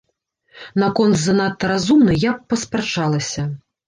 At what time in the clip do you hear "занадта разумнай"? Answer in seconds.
1.23-2.17